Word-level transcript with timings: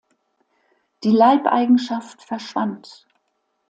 Die 1.03 1.11
Leibeigenschaft 1.11 2.23
verschwand. 2.23 3.05